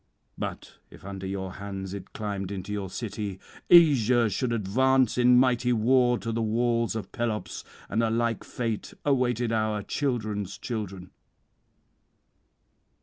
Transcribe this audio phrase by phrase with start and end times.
[0.35, 5.71] But if under your hands it climbed into your city, Asia should advance in mighty
[5.71, 11.11] war to the walls of Pelops, and a like fate awaited our children's children."